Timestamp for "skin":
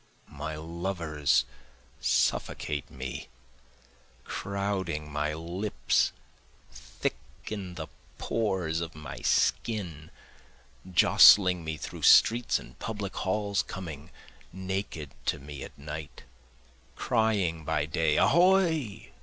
9.19-10.09